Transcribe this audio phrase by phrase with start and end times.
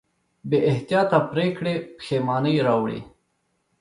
[0.49, 2.99] بېاحتیاطه پرېکړې پښېمانۍ راوړي.